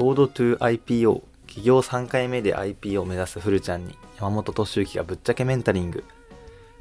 [0.00, 6.04] ロードトゥ IPO 企業3回目で IPO を目指すフルちゃんに山本敏之がぶっちゃけメンタリング。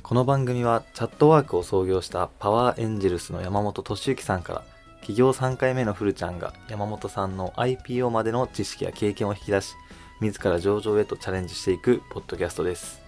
[0.01, 4.63] この番組はチャットワークを創業したパワーエンジェルスの山本敏之さんから
[5.01, 9.75] 企業3回目のフルちゃんが山本さんの IPO までの知識や経験を引き出し
[10.21, 13.01] 自ら上場へとチャレンジしていくポッドキャストです。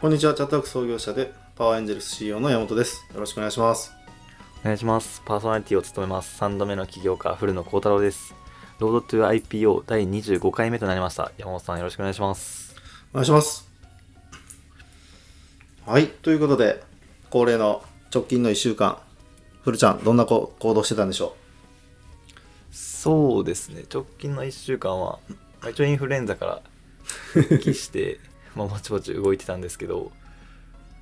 [0.00, 3.06] こんにちは、チャットワーク創業者でパワーエンジェルス CEO の山本です。
[3.14, 3.92] よろしくお願いします。
[4.62, 5.22] お願いします。
[5.24, 6.42] パーソナリティを務めます。
[6.42, 8.37] 3度目の起業家古野幸太郎です
[8.78, 11.32] ロードトゥ IPO 第25回目となりました。
[11.36, 12.76] 山本さんよろしくお願いします。
[13.12, 13.68] お願いします。
[15.84, 16.82] はい、ということで、
[17.30, 17.82] 恒例の
[18.14, 18.98] 直近の1週間、
[19.62, 21.34] フルちゃん、どんなこ行動してたんでしょ
[22.70, 23.84] そうですね。
[23.92, 25.18] 直近の1週間は
[25.60, 26.62] まあ一応インフルエンザから
[27.32, 28.20] 復帰して
[28.54, 30.12] まあぼちぼち動いてたんですけど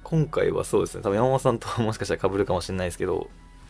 [0.02, 1.02] 今回はそうですね。
[1.02, 3.28] 多分山本さんともしかしたら被るかもしれないですけど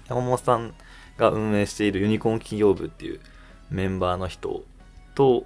[0.08, 0.74] 山本さん
[1.16, 3.20] が運営しているユニコーン企業部っていう
[3.70, 4.62] メンバーの人
[5.14, 5.44] と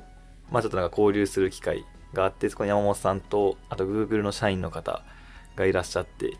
[0.51, 5.03] まあちょっとなんか交流する機会があってそこに山本さんとあと Google の社員の方
[5.57, 6.37] がいらっしゃって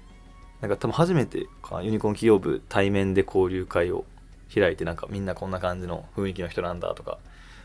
[0.61, 4.05] なんか多分初めてかなユニコーン企業部対面で交流会を
[4.53, 7.19] 開いてなんかみんなこんな感じの雰囲気の人なんだとか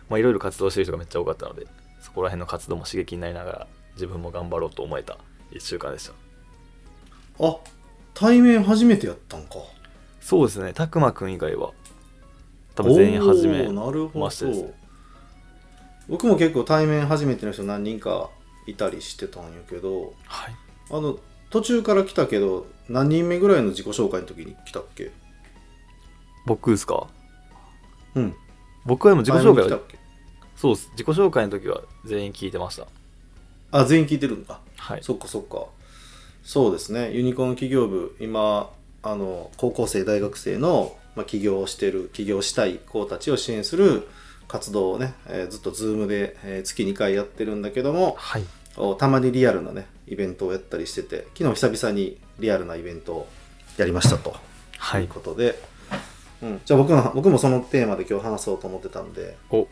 [0.09, 1.67] まあいろいろ活動してる人がめっちゃ多かったので
[1.99, 5.17] そこら辺の活動も刺激になりながら自分も頑張ろうと思えた
[5.51, 6.13] 1週間でした
[7.39, 7.57] うあ、
[8.13, 9.55] 対面初めてやったんか。
[10.21, 11.71] そうですねたくまくん以外は
[12.75, 13.67] 多分全員初め
[14.13, 14.73] ましてですねど。
[16.07, 18.29] 僕も結構対面初めての人何人か
[18.67, 20.55] いたりしてたんやけど、はい
[20.91, 21.17] あの、
[21.49, 25.11] 途中から来たけど、何人目ぐらいの自己紹介の時に来たっけ？
[26.45, 27.07] 僕ですか？
[28.13, 28.35] うん。
[28.85, 29.79] 僕はでも自己紹介は
[30.55, 32.87] そうです自己紹介の時は全員聞いてました
[33.71, 34.59] あ、全員聞いてるんだ。
[34.77, 35.65] はいそっかそっか。
[36.43, 37.11] そうですね。
[37.11, 38.69] ユニコーン起業部、今、
[39.01, 44.07] あの、高校生、大学生の、まあ、起業をしてる、起業したい子たちを支援する
[44.47, 48.43] 活動をね、えーずっと Zoom で、えー月2回やってるんだけども、はい。
[48.77, 53.27] おたまにリアルなね、イベントをやったりしてて、昨日久々にリアルなイベントを
[53.77, 54.35] やりましたと。
[54.77, 55.03] はい。
[55.03, 55.57] いうことで、
[56.41, 59.67] うん、じゃあ僕の僕もそのテーマで今日話そうと思ってたんで、お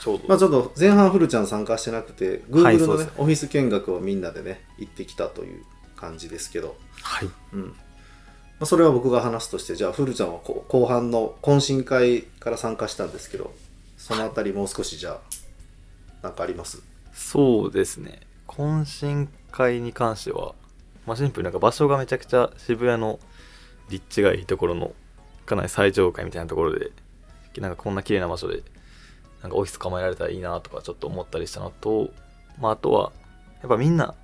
[0.00, 3.12] ちょうど、まあちょっと前半フルちゃん参加してなくて、はい Google のね、そうですね。
[3.18, 5.64] オフィス見学をみんなでね、行ってきたという
[5.96, 7.28] 感じですけど、はい。
[7.52, 7.74] うん。
[8.60, 13.52] まあ、それは僕が話すとして、じゃあフルちゃんはこう後半の懇親会から参加したんですけど、
[13.96, 15.18] そのあたりもう少しじゃあ、
[16.22, 16.82] なんかあります？
[17.12, 18.20] そうですね。
[18.46, 20.54] 懇親会に関しては、
[21.06, 23.18] まあ、シンプルになんか場所がめちゃくちゃ渋谷の
[23.90, 24.92] 立地がいいところの
[25.44, 26.90] かなり最上階みたいなところで
[27.58, 28.62] なんかこんな綺麗な場所で
[29.42, 32.10] なんかオフィス構えられたらいいなとかちょっと思ったりしたのと、
[32.58, 33.12] まあ、あとは
[33.60, 34.14] やっぱみんな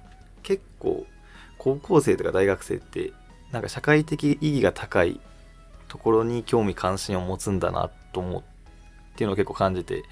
[0.42, 1.06] 結構
[1.58, 3.12] 高校生とか大学生って
[3.52, 5.20] なんか社会的意義が高い
[5.88, 8.44] ところに興味関心を持つんだなと思うっ
[9.16, 10.04] ていうのを結構感じて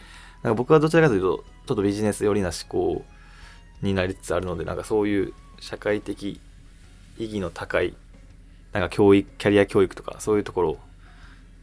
[0.43, 3.05] なんか僕はどちらかというとちょっとビジネス寄りな思考
[3.83, 6.41] になりつつあるのでなんかそういう社会的
[7.19, 7.95] 意義の高い
[8.73, 10.79] なんか教育キャリア教育とかそういうところ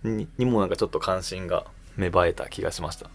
[0.03, 1.65] ににもなんかちょっと関心が
[1.97, 3.09] 芽生えた気がしました。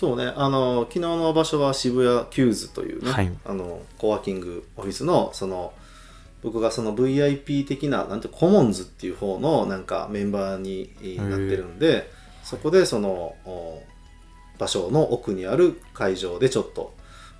[0.00, 3.30] そうね、あの、昨日の場所は渋谷 QWS というね、はい。
[3.44, 5.74] あの、コワーキングオフィスの、その、
[6.42, 12.10] 僕がその VIP 的な、なんてコモンズっていう方のなんかメンバーになってるんで、
[12.42, 13.82] そこでその、お
[14.58, 16.94] 場所の奥にある会場でちょっと、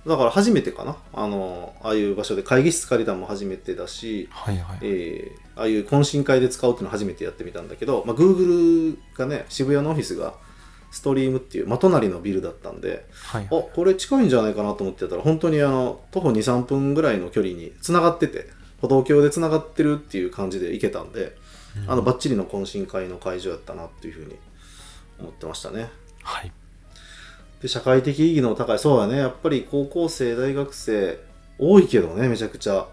[0.07, 4.77] だから初めてかな、あの、ああいう場所で会議室借りたのも初めてだし、はいはい。
[4.81, 10.33] えーああいう懇親会で使おうっていうのを初めてやってみたんだけど、まあ、Google がね渋谷のオフィスが
[10.91, 18.47] ストリームっていう真隣のビルだったんではいあこれ近いんじゃないかなと思ってたら本当にあの徒歩23分ぐらいの距離に繋がってて
[18.81, 21.37] 歩道橋で繋がってるっていう感じで行けたんで、
[21.87, 24.35] あのバッチリの懇親会の会場やったなっていうふうに
[25.19, 25.89] 思ってましたね。
[26.23, 26.51] はい。
[27.61, 29.17] で社会的意義の高いそうだね。
[29.17, 31.19] やっぱり高校生大学生
[31.59, 32.87] 多いけどねめちゃくちゃ。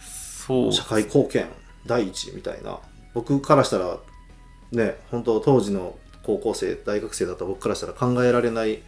[0.00, 1.46] そう社会貢献
[1.86, 2.78] 第一みたいな。
[3.14, 3.98] 僕からしたら
[4.72, 8.82] ね本当当時の高校生大学生だった僕からしたら考えられない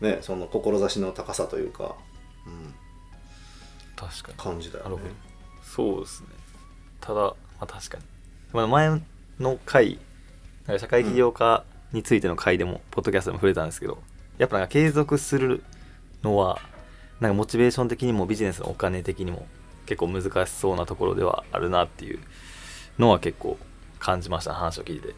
[0.00, 1.94] ねその志の高さというか、
[2.46, 2.74] うん、
[3.94, 4.38] 確かに。
[4.38, 5.31] 感じだよね
[5.74, 6.26] そうですね。
[7.00, 8.04] ただ、まあ、確かに、
[8.52, 9.00] まあ、前
[9.40, 9.98] の回
[10.66, 13.98] なんか社会起業家についての回でも、ポッドキャストでも触れたんですけど
[14.36, 15.62] やっぱなんか継続する
[16.22, 16.58] のは
[17.20, 19.46] なんかモチベーション的にもビジネスのお金的にも
[19.86, 22.18] 結構難しそうなところではあるなっていう
[22.98, 23.56] のは結構
[23.98, 25.14] 感じました話を聞いて。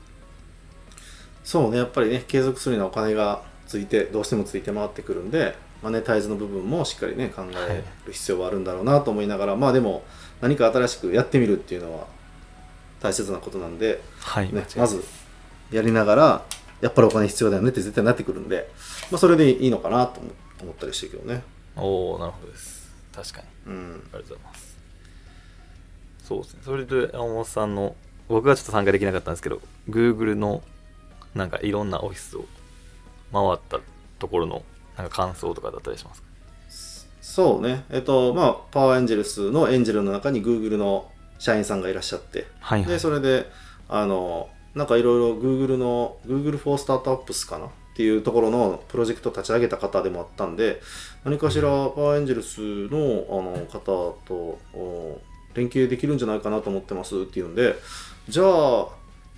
[1.42, 10.02] そうねやっぱりね継続するにはお金がついてどうしてもついて回ってくるんでマネタイズの部分もしっかりね考える必要はあるんだろうなと思いながら、まあでも
[10.40, 12.06] 何か新しくやってみるっていうのは
[13.00, 15.04] 大切なことなんで、はい、ねまず
[15.70, 16.44] やりながら
[16.80, 18.70] やっぱりお金必要だよねって絶対なってくるんで、
[19.10, 20.30] まあ、それでいいのかなと思
[20.62, 21.42] 思ったりしてるけどね。
[21.76, 22.90] おおなるほどです。
[23.12, 23.72] 確かに。
[23.72, 24.02] うん。
[24.12, 24.76] ありがとうございます。
[26.24, 26.60] そうですね。
[26.64, 27.96] それで山本さんの
[28.28, 29.60] 僕はちょっと参加できなかったんですけど
[29.90, 30.62] Google の
[31.34, 32.46] なんかいろんなオフィスを
[33.32, 33.80] 回った
[34.18, 34.62] ところの
[34.96, 36.28] なんか感想とかだったりしますか？
[37.26, 37.84] そうね。
[37.90, 42.46] えっとまあパワーエンジェルスのエンジェルの中に Google の社員さんがいらっしゃって。
[42.60, 42.88] はいはい。
[42.90, 43.50] でそれで
[43.88, 50.82] あのなんかいろいろ Google の Google for Startups かなっていうところのプロジェクトを立ち上げた方でもあったんで
[51.24, 52.60] 何かしらパワーエンジェルス
[52.92, 53.80] のあの方
[54.26, 55.18] とお
[55.54, 57.74] 連携できるんじゃないかなと思ってますっていうんで
[58.28, 58.88] じゃあ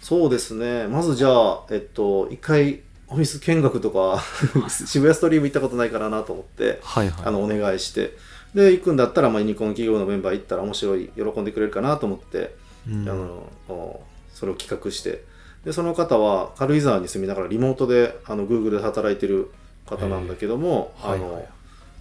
[0.00, 0.88] そうですね。
[0.88, 4.22] まずじゃあえっと一回オフィス見学とか
[4.68, 7.24] 渋谷ストリーム行ったことないからなと思ってはいはい。
[7.24, 8.16] あのお願いして
[8.54, 12.54] で行くんだったら、まあ、ユニコーン企業のメンバー行ったら面白い喜んでくれるかなと思って
[12.88, 13.08] うん。
[13.08, 15.24] あのおそれを企画して
[15.64, 19.50] でその方は軽井沢に住みながらリモートであの Google で働いてる
[19.86, 21.32] 方なんだけども、あのへーはい。
[21.34, 21.48] はい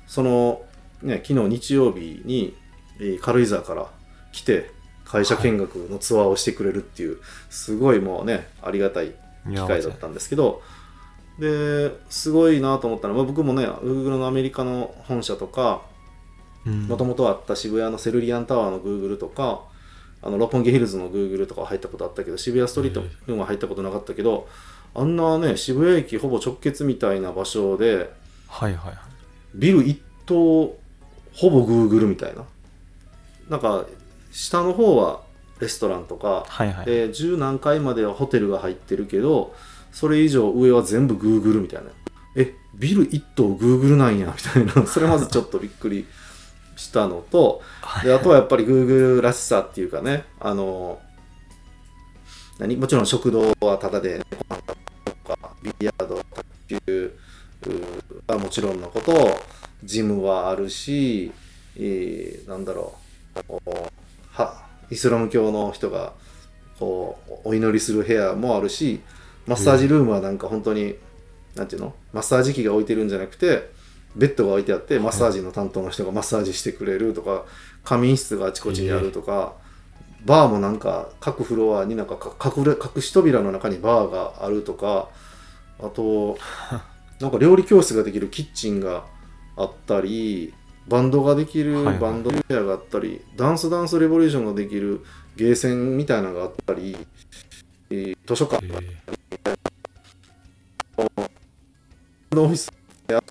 [0.07, 0.61] その、
[1.01, 2.55] ね、昨日日曜日に
[2.99, 3.87] えー軽井沢から
[4.31, 4.69] 来て
[5.03, 7.19] 会社見学のツアーをしてくれるっていう、
[7.49, 9.13] すごいもうねありがたい
[9.49, 10.61] 機会だったんですけど
[11.39, 15.81] ですごいなと思ったのはまあ僕もね Google のアメリカの本社とか
[16.65, 16.87] うん。
[16.87, 19.61] もともとあった渋谷のセルリアンタワーの Google とか
[20.21, 24.47] あの六本木ヒルズの Google とかは入ったことあったけど渋谷ストリートには入ったことなかったけど
[24.95, 28.11] あんなね渋谷駅ほぼ直結みたいな場所で
[28.47, 28.97] はいはいはい。
[29.53, 30.77] ビル一棟
[31.33, 32.45] ほぼ Google みたいな。
[33.49, 33.85] なんか
[34.31, 35.21] 下の方は
[35.59, 36.85] レストランとかはいはい。
[36.85, 39.53] で十何階まではホテルが入ってるけど
[39.95, 41.89] それ以上上は全部 Google みたいな。
[42.35, 44.85] えビル一棟 Google なんやみたいな。
[44.85, 46.05] それまずちょっとびっくり
[46.75, 47.61] したのと
[48.03, 50.99] であとはやっぱり Google らしさっていうかねあの
[52.59, 52.75] 何？
[52.75, 54.61] もちろん食堂はタダで、ね、ご飯
[55.05, 57.13] とかビリヤード卓球
[58.27, 59.39] うはもちろんのこと
[59.85, 61.31] ジムはあるし、
[61.77, 62.95] えーなんだろ
[63.37, 63.69] うこう
[64.29, 66.11] はイスラム教の人が
[66.79, 68.99] こうお祈りする部屋もあるし
[69.47, 70.95] マッサージルームはなんか本当に、
[71.55, 71.93] なんていうの？
[72.13, 73.69] マッサージ機が置いてるんじゃなくて
[74.15, 77.45] ベッドが置いてあってマッサージの担当の人がマッサージしてくれるとか
[77.83, 79.53] 仮眠室があちこちにあるとか、
[80.25, 85.09] バーもなんか各フロアになんかか隠れ隠し扉の中にバーがあるとか
[85.79, 86.37] あと
[87.21, 89.05] なんか料理教室ができるキッチンが
[89.55, 90.53] あったり
[90.87, 95.03] バンドができるバンド部屋があったり、ダンスダンスレボリューションができる
[95.35, 96.95] ゲーセンみたいなのがあったり、
[97.89, 98.65] えー図書館。
[98.65, 99.14] へー
[102.37, 102.71] のオフィス
[103.07, 103.21] やっ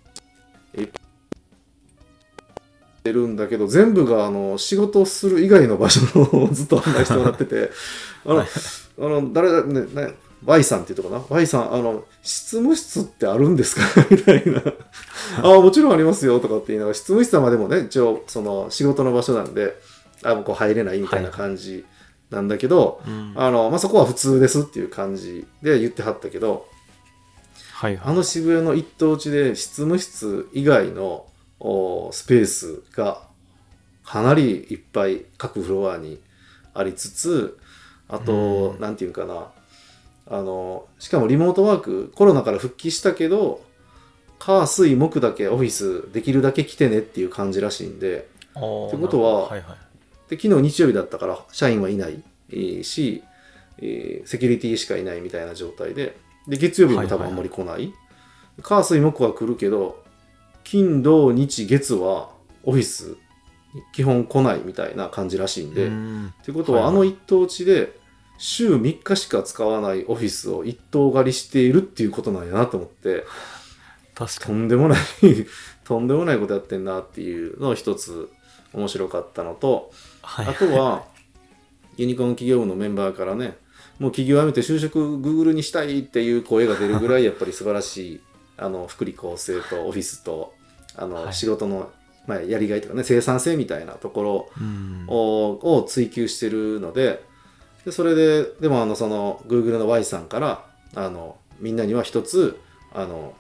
[3.04, 7.70] てるんだけど全部があの仕事をする以外の場所をずっと案内してもらってて
[8.24, 8.46] あの、はい。
[8.98, 10.14] あの誰だねね
[10.44, 13.82] Y さんっていうとこかな？Y さんあの執務室ってあるんですか？
[14.10, 14.62] みたいな。
[15.42, 19.76] あもちろんありますよとかって言いながら執務室はまでもね一応その仕事の場所なんで
[20.22, 21.84] あもうこう入れないみたいな感じ
[22.30, 23.32] なんだけど、うん。
[23.36, 26.66] あのまあ、そこは普通ですっていう感じで言ってはったけど
[27.75, 28.12] はいはい。
[28.12, 31.26] あの渋谷の一等地で執務室以外の
[31.59, 33.23] おスペースが
[34.05, 36.21] かなりいっぱい各フロアに
[36.73, 37.59] ありつつ
[38.09, 38.81] あと、うん。
[38.81, 39.49] なんていうかな。
[40.26, 43.62] あのしかもリモートワークコロナから復帰したけど
[44.38, 48.28] 火水木だけオフィスできるだけ来てねっていう感じらしいんで。
[48.57, 50.31] ってことははいはい。
[50.31, 53.23] で昨日日曜日だったから社員はいない、えーし、
[53.78, 56.16] えーセキュリティしかいないみたいな状態で
[56.48, 57.92] で月曜日も多分あんまり来ない,、
[58.62, 60.02] 火水木は来るけど
[60.62, 62.30] 金土日月は
[62.64, 63.16] オフィス
[63.74, 66.34] に基本来ないみたいな感じらしいんで、っうん。
[66.44, 67.98] てことは、あの一等地で
[68.38, 73.24] 週3日しか使わないオフィスを一棟借りしているっていうことなんやなと思って
[74.14, 74.58] と確かに。
[74.60, 74.98] んでもない
[75.84, 78.30] とんでもないことやってんなっていうのを一つ
[78.72, 80.46] 面白かったのと、はい。
[80.46, 81.04] あとは、
[81.96, 83.56] ユニコーン企業部のメンバーからね、
[83.98, 88.20] もう企業辞めて就職 Google にしたいっていう声が出るぐらい、やっぱり素晴らしい、
[88.56, 90.52] あの、福利厚生とオフィスと、
[90.96, 91.34] あの、はい。
[91.34, 91.90] 仕事の、
[92.26, 95.04] まあ、やりがいとかね、生産性みたいなところうん。
[95.08, 97.22] をを追求してるので、
[97.84, 102.58] でそれで、でも、あの、その、Google の Y さんから、あの、みんなには一つ、
[102.92, 103.34] あの、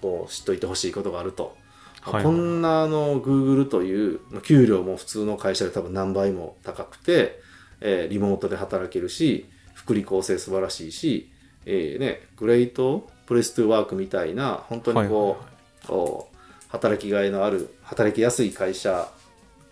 [0.00, 1.56] こう知っといてほしいことがあると。
[2.00, 2.24] はい。
[2.24, 7.40] こんなあの Google というまあ給料も普通の会社で多分何倍も高くて、
[7.80, 9.46] えーリモートで働けるし
[9.90, 11.32] 福利厚生素晴らしいし、
[11.66, 15.50] えーね、グレートプレストゥワークみたいな本当にこう,、はいはい
[15.86, 16.36] こう
[16.68, 19.10] 働きがいのある働きやすい会社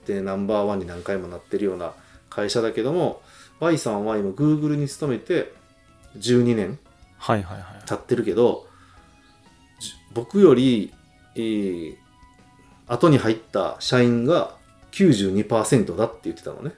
[0.06, 1.92] でナンバーワンに何回もなってるような
[2.28, 3.22] 会社だけども
[3.60, 5.52] Y さんは今 Google に勤めて
[6.16, 6.78] 12年
[7.18, 7.88] はいはいはい。
[7.88, 8.66] 経ってるけど
[9.78, 10.92] じ僕より、
[11.36, 11.94] えー
[12.90, 14.56] 後に入った社員が
[14.92, 16.72] 92%だって言ってたのね。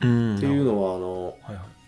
[0.00, 0.36] うん。
[0.36, 1.79] っていうのはあのはいはい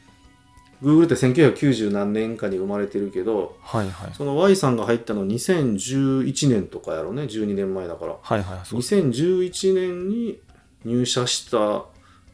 [0.83, 4.15] Google って1990何年かに生まれてるけどはいはい。
[4.15, 8.17] その Y さんが入ったの2011年とかやろね12年前だから。
[8.21, 8.81] はいはいそう。
[8.81, 10.41] です2011年に
[10.85, 11.85] 入社した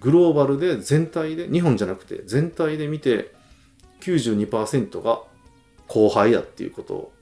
[0.00, 3.34] グローバルで全体で日本じゃなくて全体で見て
[4.00, 5.20] 92%が
[5.86, 7.12] 後輩やっていうこと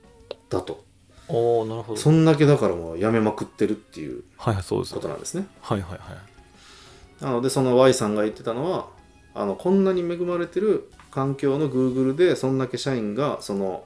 [0.49, 0.85] だと。
[1.27, 1.99] おおなるほど。
[1.99, 4.53] そんだけだからもう辞めまくってるっていうこ
[5.01, 5.47] となんですね。
[5.61, 7.23] はいはいはい。
[7.23, 8.87] なのでその Y さんが言ってたのは
[9.33, 13.83] あのこんなに恵まれてる環境の Google でそんだけ社員がその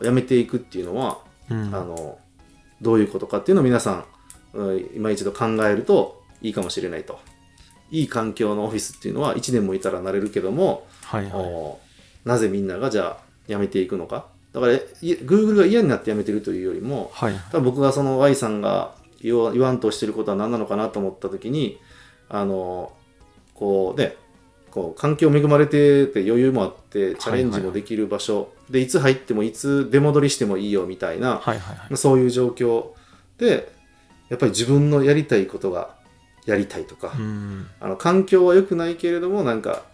[0.00, 1.18] 辞めていくっていうのは、
[1.50, 2.18] うんあの
[2.80, 4.04] どういうことかっていうのを皆さん、
[4.52, 7.18] うん今一度考えるといいかもしれないと。
[7.90, 11.80] いい環境のオフィスっていうのは1年もいたらなれるけども、はいはいお
[12.24, 14.26] なぜみんながじゃあ辞めていくのか。
[14.52, 21.80] だからい Google が嫌になって辞めてるというよりもはい多分僕がその Y さんが言わ言わんとしてることは何なのかなと思った時に
[22.28, 22.92] あの
[23.54, 24.16] こうね
[24.70, 31.96] こう環境恵まれてて余裕もあってチャレンジもできる場所、でいつ入ってもいつ出戻りしてもいいよみたいな、はいはいはい。
[31.96, 32.86] そういう状況。
[33.38, 33.72] で
[34.28, 35.94] やっぱり自分のやりたいことが
[36.44, 37.66] やりたいとか、うん。
[37.80, 39.84] あの環境は良くないけれどもなんか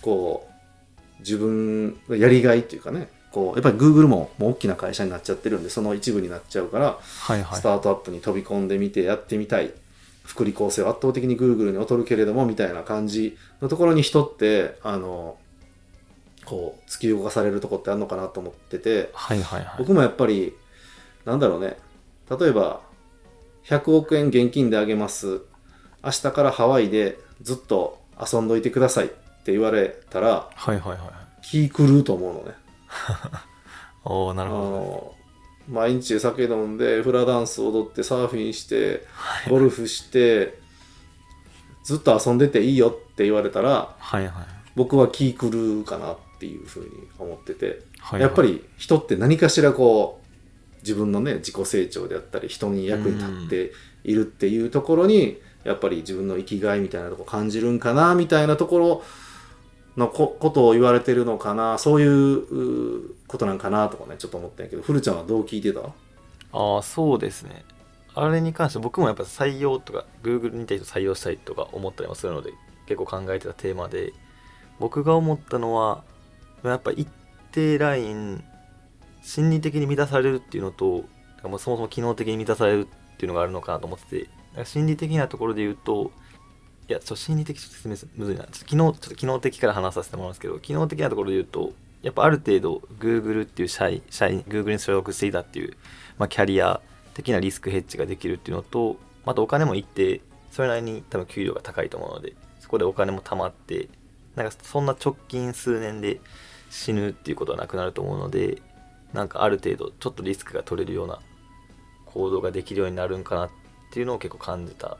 [0.00, 7.58] こう自分のやりがいっていうかねこうやっぱり Google ももう大きな会社になっちゃってるんでその一部になっちゃうから、はいはい。
[7.58, 9.72] スタートアップに飛び込んでみてやってみたい
[10.24, 15.36] 福利厚生は圧倒的に Google に劣るけれどもみたいな感じのところに人ってあの
[16.44, 19.10] こう突き動かされるとこってあるのかなと思ってて。
[19.12, 19.74] はいはいはい。
[19.78, 20.54] 僕もやっぱり
[21.24, 21.76] なんだろうね。
[22.38, 22.80] 例えば
[23.66, 25.42] 100億円現金であげます。
[26.02, 30.98] 明日からハワイでずっと遊んどいてくださいって言われたらはいはいはい
[31.42, 32.54] 気狂うと思うのね。
[32.88, 33.46] あ
[34.04, 35.14] おおなるほどの
[35.68, 39.06] 毎日酒飲んでフラダンス踊ってサーフィンして
[39.48, 40.58] ゴルフして
[41.84, 44.46] ずっと遊んでていいよって言われたらはいはい。
[44.76, 45.48] 僕は気狂
[45.80, 53.72] うかなっていうふうに思っててはいやっぱり人って何かしらこう自分のね自己成長であったり人に役に立って
[54.04, 59.02] いるっていうところにやっぱり自分の生きがいみたいなところ感じるんかなみたいなところ
[59.96, 65.80] のこことを言われてるのかなそういうことなんかなとかねちょっと思ったんやけど古ちゃんはどう聞いてた？
[66.52, 67.64] ああそうですね。
[68.16, 72.52] あれに関して僕もやっぱ採用とか Google に対して採用したいとか思ったりもするので
[72.86, 74.12] 結構考えてたテーマで
[74.78, 76.04] 僕が思ったのは
[76.62, 77.08] やっぱ一
[77.50, 78.44] 定ライン
[79.22, 81.04] 心理的に満たされるっていうのと
[81.42, 86.12] もそもそも機能的に満たされるっていうのがあるのかなと思ってて心理的なところで言うと
[86.86, 88.44] いやちょ心理的ちょっと説明すむずいな。
[88.44, 91.72] ちょっと機能ちょっと機能的から話させてもらうんですけど機能的なところで言うと
[92.02, 95.76] やっぱある程度 Google っていう社員社員 Google に所属していたっていう、
[96.18, 96.80] まあ、キャリア
[97.14, 103.88] 的なリスクヘッジができるっていうのとまたお金も一定それなりに多分給料が高いと思うのでそこでお金も貯まって
[104.36, 106.20] なんかそんな直近数年で
[106.70, 108.60] 死ぬっていうことはなくなると思うので
[109.12, 111.20] なんかある程度ちょっとリスクが取れるような
[112.06, 113.50] 行動ができるようになるんかなっ
[113.92, 114.98] ていうのを結構感じた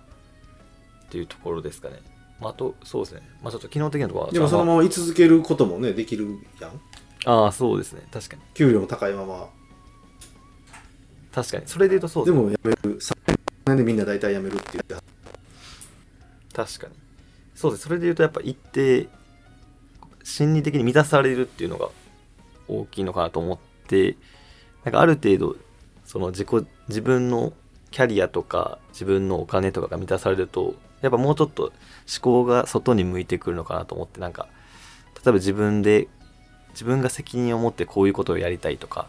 [1.07, 2.01] っていうところですかね。
[2.41, 3.23] まあ、あとそうですね。
[3.43, 6.81] まあちょっと機能的なところはでもそのまま居続けることもねできるやん。
[7.27, 8.03] ああそうですね。
[8.11, 8.43] 確かに。
[8.55, 9.49] 給料も高いまま。
[11.33, 11.63] 確かに。
[11.67, 12.43] それで言うとそうですね。
[12.43, 13.15] でも辞める3
[13.67, 14.95] 年でみんな大体辞めるって言って
[16.55, 16.95] 確かに。
[17.55, 17.85] そうです。
[17.85, 19.09] それで言うとやっぱ一定
[20.23, 21.89] 心理的に満たされるっていうのが
[22.69, 24.17] 大きいのかなと思って
[24.85, 25.57] なんかある程度
[26.05, 27.53] その自己自分の
[27.91, 31.73] キャリアとか自分のお金とかが満たされるとやっぱもうちょっと思
[32.23, 34.49] 考が外に向いてくるのかなと思ってなんか
[35.15, 36.09] 例えば自分で
[36.71, 39.07] 自分が責任を持ってこういうことをやりたいとか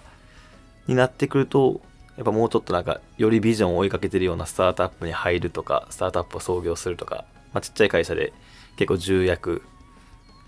[0.88, 1.80] になってくると
[2.18, 7.24] やっぱもうちょっとなんかよりビジョンを追いかけてるようなスタートアップに入るとかスタートアップを創業するとか、
[7.54, 8.34] まあ、ちっちゃい会社で
[8.76, 9.62] 結構重役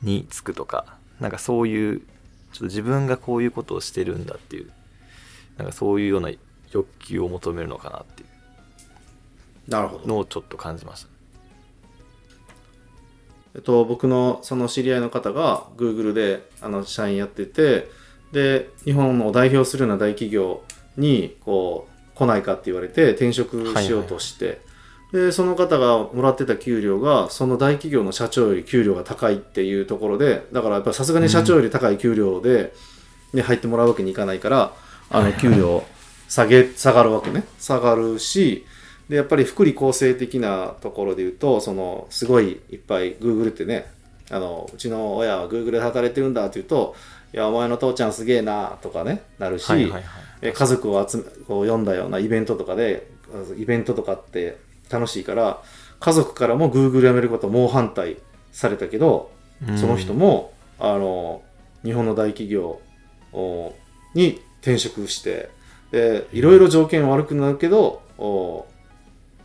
[0.03, 4.69] に就くとかなんかそういうちょっと自分がこういうことをしてるんだっていう
[5.57, 6.29] なんかそういうような
[6.71, 8.25] 欲求を求めるのかなってい
[9.67, 10.03] なるほど。
[10.03, 11.16] うのをちょっと感じました
[13.57, 17.89] えっと、僕のその知り合いの方が Google であの社員やってて
[18.31, 20.61] で日本を代表するような大企業
[20.95, 24.61] にこう来ないかって言われて転職しようとして、
[25.11, 32.73] でその方がもらってた給料がその大企業の社長より給料が高いっていうところでだからやっぱさすがに社長より高い給料で、
[33.33, 34.73] ね入ってもらうわけにいかないから
[35.09, 35.83] あの給料
[36.29, 37.43] 下げ下がるわけね。
[37.59, 38.65] 下がるし
[39.09, 43.85] でやっぱり福利厚生的なところで言うとそのすごいいっぱい Google ってね
[44.29, 46.95] あのうちの親は Google で働いてるんだって言うと
[47.33, 50.03] いやお前の父ちゃんすげえなとかねなるし、はいはいはい。
[50.41, 53.09] え家族を集めこう呼んだようなイベントとかで
[53.57, 54.57] イベントとかって
[54.89, 55.61] 楽しいから
[55.99, 58.17] 家族からも Google 辞めること猛反対
[58.51, 59.31] されたけど、
[59.67, 59.77] うん。
[59.77, 61.41] その人もあの
[61.83, 62.81] 日本の大企業
[63.33, 63.73] お
[64.13, 65.49] に転職して
[65.91, 68.65] でいろいろ条件悪くなるけどお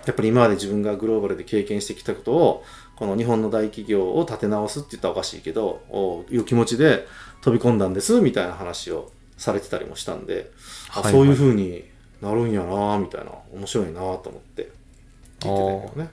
[0.06, 2.64] やっぱり今まで自分がグローバルで経験してきたことを
[2.96, 7.06] この日本の大企業を立て直すって言ったらおかしいけどおいう気持ちで
[7.40, 10.50] 飛び込んだんですみたいな話をされてたりもしたんで、
[10.90, 11.12] あはいはい。
[11.12, 11.84] そういう風に
[12.20, 14.70] なるんやなみたいな面白いなと思って
[15.40, 16.10] 聞いてたけどね。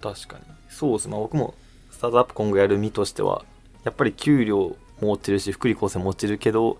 [0.00, 0.44] 確かに。
[0.68, 1.08] そうです。
[1.08, 1.54] まあ僕も
[1.92, 3.44] スタートアップ今後やる身としては
[3.84, 6.78] やっぱり給料も落ちるし福利厚生も落ちるけど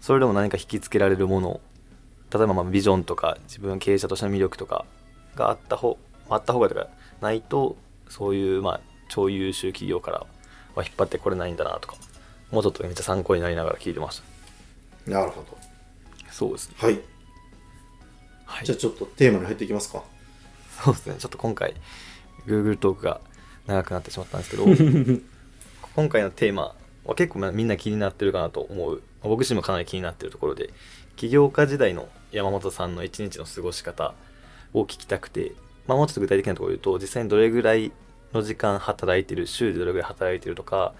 [0.00, 1.60] それでも何か引きつけられるもの
[2.32, 4.84] 例えばまあビジョンとか自分経営者としての魅力とか
[5.38, 6.88] があった方あった方がとか
[7.20, 7.76] ないと
[8.08, 10.26] そういうまあ超優秀企業から
[10.74, 11.96] は引っ張ってこれないんだなとか
[12.50, 14.22] もうちょっとめっちゃ参考になりながら聞いてまし
[15.06, 15.56] たなるほど。
[16.30, 17.00] そうですねはい。
[18.44, 20.02] はいじゃあちょっとテーマに入っていきますか。
[20.84, 21.74] そうですねちょっと今回
[22.46, 23.20] Google トークが
[23.66, 24.64] 長くなってしまったんですけど
[25.96, 30.70] 今回のテーマは結構まあみんな気になってるかなと思うまあ僕自身もかなり気になってるところで
[31.16, 34.14] 起業家時代の山本さんの一日の過ごし方
[34.74, 35.52] を聞きたくて、
[35.86, 37.92] まあ、もうちょっと具体的なところで言うと実際にどれぐらい
[38.32, 40.92] の時間働いてる週でどれぐらい働いてるとか,、ま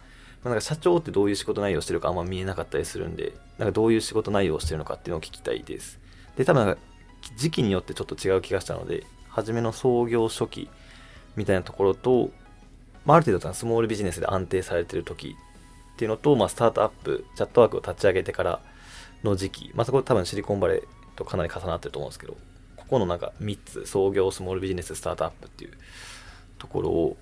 [0.45, 6.01] あ、なんか社長ってどういう仕事内容してるかあんま見えなかったりするんでなんかどういう仕事内容をしてるのかっていうのを聞きたいです。
[6.37, 6.77] で多分
[7.37, 10.69] 時期によってちょっと違う気がしたので初めの創業初期
[11.37, 12.31] みたいなところと、
[13.05, 15.37] まあ、ある程度スモールビジネスで安定されてる時
[15.95, 18.61] っていうのと、まあ、スタートアップチャットワークを立ち上げてから
[19.25, 20.83] の時期、まあ、そこ多分シリコンバレー
[21.17, 22.37] とかなり重なってると思うんですけど
[22.88, 25.73] ここのなんか3つ創業スモールビジネススタートアップっていう
[26.59, 27.16] ところを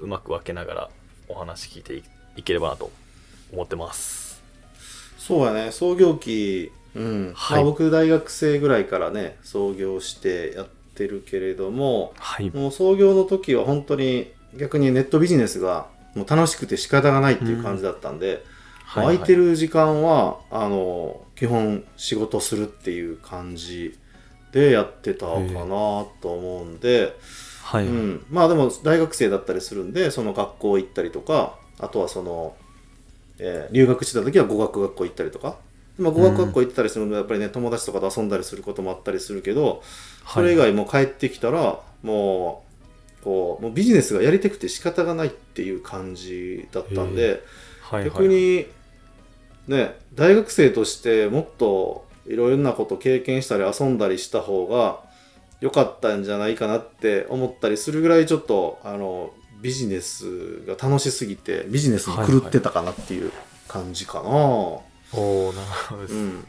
[0.00, 0.90] うまく分けながら
[1.28, 2.02] お話聞いてい
[2.36, 2.90] いければなと
[3.52, 4.42] 思ってます。
[5.16, 7.32] そうやね創業期、うん。
[7.34, 7.58] はい。
[7.58, 12.50] まあ、僕大学生ぐらいからね創業してやってるけれどもはい。
[12.50, 18.44] もう創業の時は本当に逆にネットビジネスがもう楽しくて仕方がないっていう感じだったんで、
[18.84, 19.16] はい。
[19.18, 23.98] 空いてる時間はあの基本仕事するっていう感じ
[24.56, 27.14] でやってたかなと思うんで、
[27.62, 32.56] はい、うん、まあでも大学生だったりするんでその学校行ったりとかあとはその、
[33.38, 35.58] えー留学してた時は語学学校行ったりとか、
[35.98, 39.82] まあ、語学学校行ってたりするのでやっぱりね友達とかと遊んだりすることもあったりするけど
[40.26, 42.64] それ以外もう帰ってきたらも
[43.20, 47.42] うこうもうビジネスがやりたくて仕方がないっていう感じだったんで
[47.82, 48.10] はいはい。
[48.10, 48.66] 逆に
[49.68, 55.00] ね大学生としてもっといろいろなこと経験したり遊んだりした方が
[55.60, 63.32] 良かったんじゃないかなって思ったりするぐらいちょっとあのビジネスが楽しすぎてビジネスに狂ってたかなっていう
[63.68, 64.28] 感じかな。
[64.28, 66.46] おおなるほどです、うん、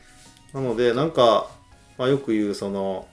[0.54, 1.48] なのでなんか、
[1.98, 3.08] まあ、よく言うその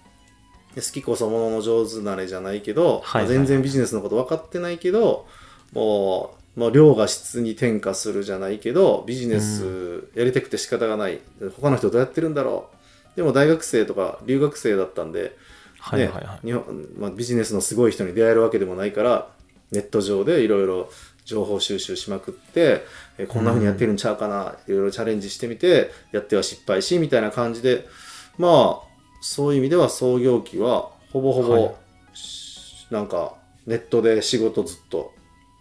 [0.74, 3.22] 好きこそものの上手なれじゃないけど、はいはい。
[3.24, 5.26] まあ全然ビジネスのこと分かってないけど
[5.72, 11.20] もうもう量が質に転化するじゃないけどビジネスやりたくて仕方がない。
[11.56, 12.70] 他の人どうやってるんだろ
[13.14, 13.16] う。
[13.16, 15.30] でも大学生とか留学生だったんで、ね
[15.78, 16.46] はいはいはい。
[16.46, 19.28] 日本まあ、ビジネスのすごい人に出会えるわけでもないから
[19.72, 20.90] ネット上でいろいろ
[21.24, 22.84] 情報収集しまくって
[23.18, 27.86] えこんな風にやってるんちゃうかな、いろいろチャレンジしてみてやっては失敗しみたいな感じで
[28.38, 28.88] まあ
[29.20, 31.74] そういう意味では創業期はほぼほぼ、はい。
[32.16, 33.34] しなんか
[33.66, 35.12] ネットで仕事ずっと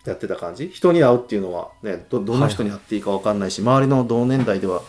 [0.06, 0.70] やってた感じ？
[0.70, 4.82] 人に会うっていうのはねどどんな人に会っていいか分かんないし、周りの同年代では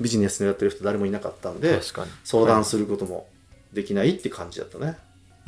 [0.00, 2.10] ビジネスのやってる人誰もいなかったんで確かに。
[2.24, 3.26] 相談することも
[3.72, 4.96] できないって感じだったね。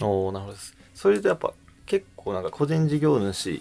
[0.02, 0.76] おおなるほどです。
[0.94, 1.52] それでやっぱ
[1.86, 3.60] 結構なんか個人事業主っ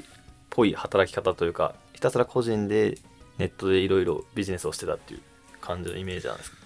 [0.50, 2.98] ぽい働き方というかひたすら個人で
[3.38, 5.22] ネットでいろいろビジネスをしてたっていう
[5.62, 6.58] 感じのイメージなんですか？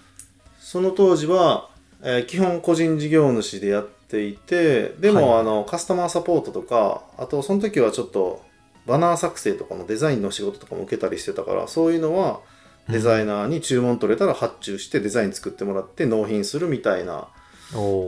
[0.60, 1.70] その当時は、
[2.02, 5.40] えー基本個人事業主でやっていてでも、はい。
[5.40, 8.44] あのカスタマーサポートとかあとその時はちょっと
[8.88, 12.40] バナー作成とかのデザインの仕事とかも受けたりしてたからそういうのは
[12.88, 17.28] デザイナーに注文取れたら発注してデザイン作ってもらって納品するみたいな、まあ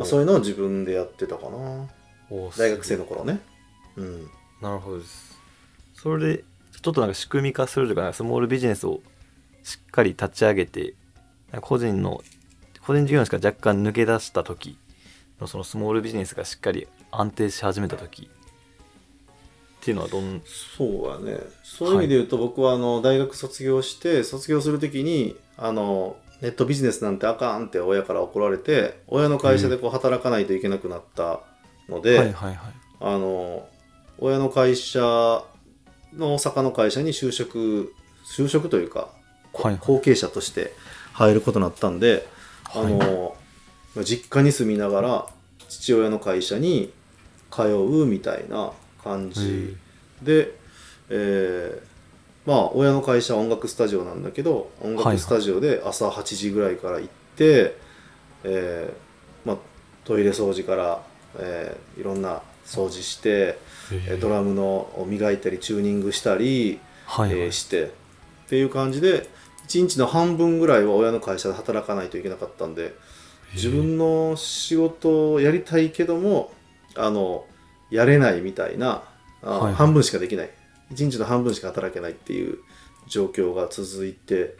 [0.06, 1.86] そういうのを自分でやってたかな。
[2.56, 3.40] 大学生の頃ね。
[3.96, 4.30] うん。
[4.62, 5.38] なるほどです。
[5.94, 6.44] それで
[6.80, 9.00] ちょっとなんか仕組み化するとかスモールビジネスを
[9.62, 10.94] しっかり立ち上げて
[11.60, 12.22] 個人の
[12.86, 14.78] 個人事業主から若干抜け出した時
[15.38, 18.30] のそのスモールビジネスがしっかり安定し始めた時
[19.80, 21.40] っていうのはどんそうやね。
[21.62, 31.40] そういう意味で言うと、僕はあの大学卒業して卒業するときにあのネットビジネスなんてあかんって親から怒られて親の会社でこう働かないといけなくなった
[31.88, 32.72] ので、はいはいはい。
[33.00, 33.66] あの
[34.18, 37.94] 親の会社の大阪の会社に就職
[38.36, 39.08] 就職というか
[39.52, 39.82] こはいはい。
[39.82, 40.74] 後継者として
[41.14, 42.28] 入ることになったんで、
[42.74, 43.34] あの
[44.04, 45.26] 実家に住みながら
[45.68, 46.92] 父親の会社に
[47.50, 49.76] 通うみたいな感じ。
[50.22, 50.54] で、
[51.08, 51.90] えー
[52.46, 57.76] まあ親の会社は音楽スタジオなんだけど音楽スタジオで朝8時ぐらいから行って、
[58.44, 59.56] えーまあ、
[60.04, 61.02] トイレ掃除から、
[61.38, 63.58] えーいろんな掃除して、
[63.92, 64.16] え。
[64.16, 67.40] ードラムのを磨いたりチューニングしたり、はいはい。
[67.40, 67.88] えーしてっ
[68.48, 69.28] ていう感じで
[69.68, 72.94] 1日の半分ぐらいは親の会社で働かないといけなかったんで
[73.54, 76.52] 自分の仕事をやりたいけども
[76.96, 77.44] あの
[77.90, 79.02] やれないみたいな
[79.42, 79.74] あ、はいはい。
[79.74, 80.50] 半分しかできない。
[80.92, 82.58] 1日の半分しか働けないっていう
[83.08, 84.56] 状況が続いて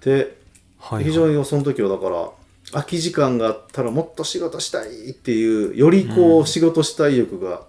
[0.00, 0.36] で
[0.78, 1.04] はいはい。
[1.04, 2.30] 非常にその時はだから
[2.72, 7.62] 空き時間があったらもっと仕事したいっていうよりこううん仕事したい欲が、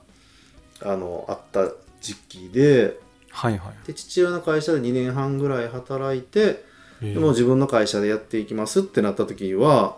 [0.81, 1.71] あのあった
[2.01, 2.97] 時期で
[3.31, 3.87] はいはい。
[3.87, 6.63] で父親の会社で2年半ぐらい働いて
[7.01, 7.13] え。
[7.13, 9.97] でもう自分の会社でやっていきますってなった時は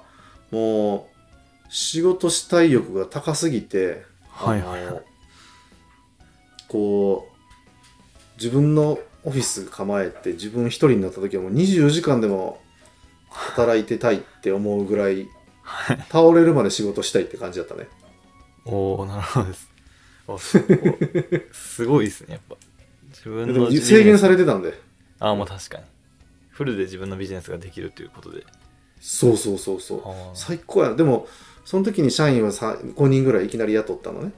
[0.52, 1.08] も
[1.70, 5.02] う仕事したい欲が高すぎて、はいはい
[6.68, 12.62] こう自分のオフィス構えて自分一人になった時はもう24時間でも
[13.30, 15.28] 働いてたいって思うぐらい
[16.10, 17.88] 倒れるまで仕事したいって感じだったね。
[18.66, 19.70] おおなるほどです。
[20.28, 22.06] おすごい。
[22.06, 22.56] ですねやっぱ。
[23.10, 24.74] 自分の制限されてたんで。
[25.20, 25.84] ああまあ確かに。
[26.50, 28.46] フルで自分のビジネスができるということで。
[29.00, 30.02] そうそうそうそう。
[30.34, 30.90] 最高や。
[30.90, 31.28] なでも
[31.66, 34.32] その時に社員はさ5人ぐらいいきなり雇ったのね。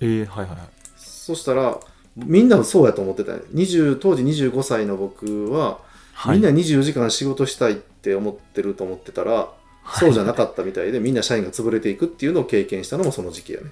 [0.00, 0.68] えー、はいはいはい。
[0.96, 1.78] そしたら
[2.16, 5.78] みんなそうやと思ってたよ20当時25歳の僕は、
[6.12, 6.38] はい。
[6.38, 9.50] みんな24時間仕事したいって思ってると思ってたら、
[9.98, 13.70] そうじゃなかったみたいでみんな社員が潰れていくっていうのを経験したのもその時期やね。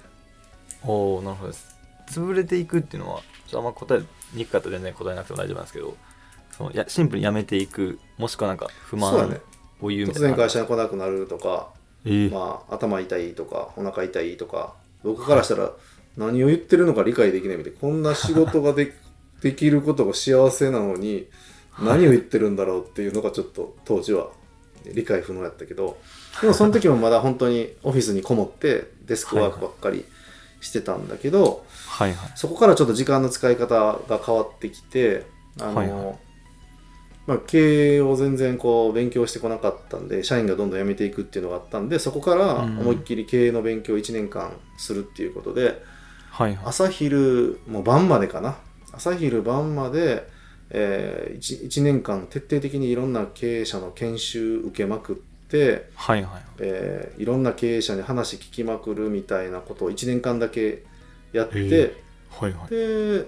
[0.83, 1.75] おおなるほどです。
[2.07, 4.01] 潰れていくっていうのはちょっとあんま答え
[4.33, 5.95] にくかったら全然答えなくても大丈夫なんですけど
[6.57, 9.39] そのやシンプルにやめていくもしくはなんか不満
[9.81, 10.27] を言うみたいな。
[10.27, 11.69] 突然会社に来なくなるとか、
[12.05, 15.71] えーまあ、頭痛いとかお腹痛いとか僕からしたら
[16.17, 17.73] 何を言ってるのか理解できないみたい。
[17.73, 18.93] なこんな仕事がで
[19.41, 21.27] できることが幸せなのに
[21.79, 24.29] 何を言ってるんだろうっていうのがちょっと当時は
[24.93, 25.97] 理解不能やったけど。
[26.41, 30.05] でもその時もまだ本当にオフィスにこもってデスクワークばっかり
[30.59, 32.31] してたんだけど、はいはい。
[32.35, 35.25] そこからちょっと時間の使い方が変わってきて
[35.59, 36.30] あの、はいはい
[37.27, 42.79] まあ、経営を全然こう勉強してこなかったんで社員がどんどん辞めていくっていうのがあったんでそこからうん。
[42.79, 45.83] 思いっきり経営の勉強を1年間するっていうことで、
[46.29, 46.65] はいはい。
[46.65, 48.57] 朝昼もう晩までかな。
[48.91, 50.27] 朝昼晩まで、
[50.69, 56.41] え 1, 年間徹底的にいろんな経営者の研修受けまくって、はいはい。
[56.59, 60.83] えーいろんな経営者に話聞きまくるみたいなことを1年間だけ
[61.33, 61.95] やって、へ
[62.31, 62.69] はいはい。
[62.69, 63.27] で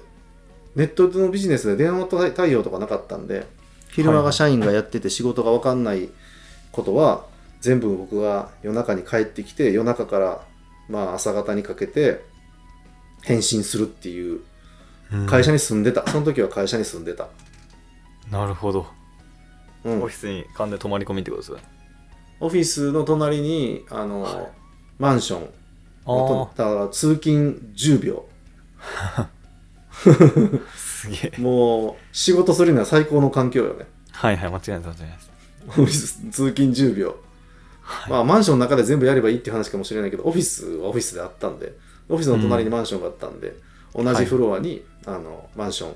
[0.75, 3.45] ネットのビジネスで電話対応とかなかったんで
[3.93, 6.10] 昼間が社員がやってて仕事が分かんない
[6.71, 7.25] ことは
[7.62, 10.41] 全部僕が夜中に帰ってきて夜中から
[10.89, 12.23] まあ朝方にかけて
[13.21, 14.41] 返信するっていう
[15.13, 15.25] うん。
[15.27, 17.27] 会社に住んでた、その時は会社に住んでた、
[18.32, 18.88] なるほど。
[19.84, 20.03] うん。
[20.03, 21.63] オフィスに完全に泊まり込みってことですよね。
[22.39, 24.47] オフィスの隣にあの、はい。
[24.97, 25.49] マンション。
[26.06, 28.25] あだから通勤10秒。
[29.15, 29.29] あ
[31.03, 31.41] すげえ。
[31.41, 33.85] もう仕事するには最高の環境よね。
[34.11, 37.15] はいはい間違いない間違いないィス通勤10秒
[37.81, 38.11] はい。
[38.11, 41.73] まあ、マンションの中で全部やればいいっていう話かもしれないけど、オフィスはオフィスであったんで、
[42.07, 43.55] オフィスの隣にマンションがあったんで、
[43.93, 45.95] 同じフロアに、あのマンション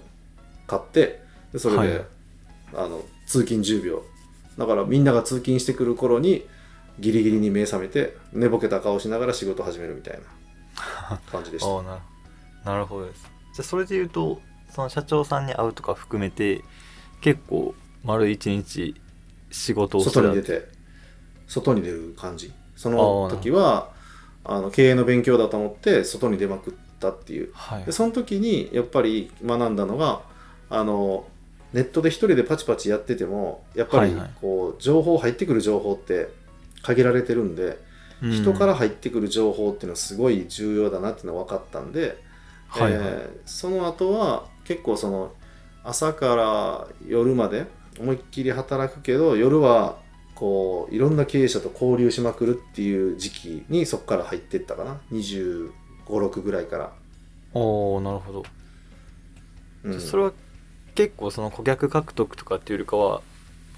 [0.68, 1.22] 買って、
[1.54, 2.06] でそれで、はい。
[2.76, 4.04] あの通勤10秒。
[4.58, 6.46] だからみんなが通勤してくる頃に、
[7.00, 10.20] ギリギリに目覚めて、寝ぼけた顔しながら仕事始めるみたい
[11.10, 11.84] な感じでした。
[12.66, 13.22] なるほどです。
[13.54, 14.42] じゃあそれで言うと
[14.78, 16.64] その社長さんに会うとか含めて
[17.20, 18.94] 結構丸一日
[19.50, 20.68] 仕事をしてた外に出て、
[21.48, 22.54] 外に出る感じ？
[22.76, 23.90] その時は、
[24.44, 27.50] あの経営の勉強だと思って、外に出まくったっていう。
[27.54, 30.22] はいでその時にやっぱり学んだのが
[30.70, 31.26] あの
[31.74, 36.30] ネットで一人でパチパチやっててもやっぱりこう情報入ってくる情報って
[36.84, 37.64] 限られてるんで、
[38.22, 42.27] うん人から入ってくる情報っていうのはすごい重要だなっていうのが分かったんで、
[42.68, 43.08] はいはい。
[43.08, 45.32] えーその後は結構その
[45.84, 47.66] 朝から夜まで
[48.00, 49.98] 思いっきり働くけど夜は
[50.36, 55.00] こういろんな経営者と交流しまくるっていう時期にそこから入ってったかな。
[55.12, 55.72] 2
[56.06, 56.94] 5 6ぐらいから。
[57.54, 58.46] おおなるほど、
[59.84, 60.00] うん。
[60.00, 60.34] それは
[60.94, 63.22] 結構その顧客獲得とかっていうよりかは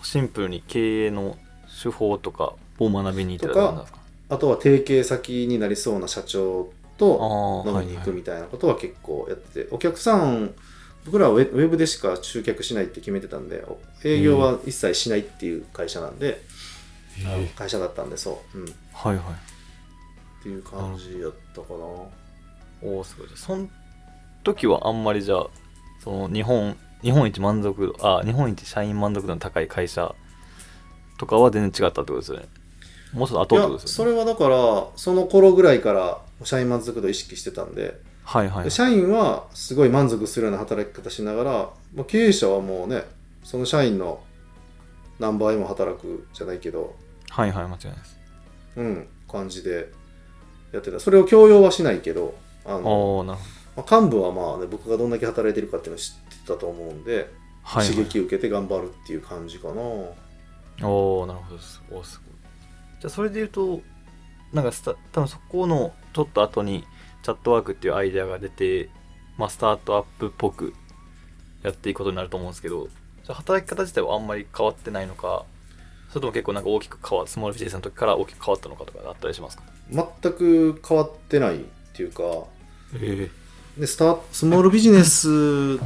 [0.03, 1.37] シンプルに経営の
[1.81, 3.99] 手法とかを学びに行ってたってことなんですか
[4.29, 10.53] あとは提携先になりそうな社長と飲みに行くみたいなことは結構やってて、お客さん
[11.05, 16.41] 僕らはウェブでしか集客しないって決めてたんでお営業は一切しないっていう会社なんで、
[17.55, 20.43] 会社だったんでそう、うん、っはいはい。
[20.43, 21.75] ていう感じやったかな。
[22.81, 23.27] おおすごい。
[23.27, 23.67] じゃあその
[24.43, 25.47] 時はあんまりじゃあ
[26.03, 30.15] その日本日本一満足度あ日本一社員満足度の高い会社
[31.17, 32.45] とかは全然違ったってことですよね。
[33.13, 34.11] もうちょっと後ってことですよね。
[34.11, 37.99] それはだからその頃ぐらいから社員満足度を意識してたんで。
[38.23, 38.63] はいはい。
[38.65, 41.51] で社員はすごい満足するような働き方しながら、
[41.93, 43.03] まあ、経営者はもうね
[43.43, 44.21] その社員の
[45.17, 46.95] 何倍も働くじゃないけど
[47.29, 48.19] はいはい間違いないです。
[48.77, 49.91] うん感じで
[50.71, 50.99] やってた。
[50.99, 53.23] それを強要はしないけどあの、
[53.75, 57.31] まあ、幹部はまあね僕がどんだけ働いてるかっていうのを知ってたと思うんで、
[57.63, 59.81] はい、はい、刺激受けて頑張るっていう感じかな。
[60.87, 61.81] おおなるほどです。
[61.91, 62.35] おーすごい。
[63.01, 63.81] じゃあそれで言うと
[64.53, 66.83] なんかスタ多分そこのちょっと後に
[67.23, 68.89] チャットワークっていうアイデアが出て、
[69.37, 70.73] まあ、スタートアップっぽく
[71.63, 72.87] やっていくことになると思うんですけど
[73.27, 75.45] 働き方自体はあんまり変わってないのか
[76.09, 79.63] それとも結構なんか大きく変わスモールビジネスの時から大きく変わったのかとかあったりしますか？
[79.91, 81.59] 全く変わってないっ
[81.93, 82.23] ていうか
[82.95, 83.29] え
[83.77, 85.77] でスタスモールビジネス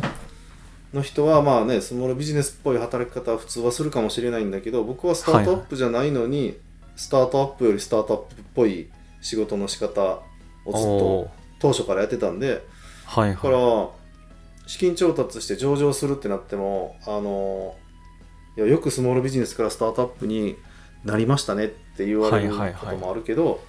[0.94, 6.58] の人はまあねスモールビジネスっぽい働き方は普通はするかもしれないんだけど僕はスタートアップじゃないのに、
[6.96, 8.90] スタートアップよりスタートアップっぽい
[9.22, 10.02] 仕事の仕方
[10.66, 12.62] をずっおと当初からやってたんで
[13.06, 13.90] はいだかはら
[14.68, 17.76] 資金調達して上場するってなってもあの
[18.58, 20.58] いやよくスモールビジネスからスタートアップに
[21.04, 22.80] なりましたねって言われるはいはいはい。
[22.80, 23.62] こともあるけど、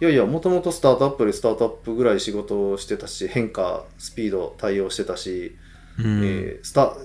[0.00, 5.56] いやいやもともとスタートアップよりスタートアップぐらい仕事をしてたし変化スピード対応してたし、
[5.98, 6.96] いうん、えースタ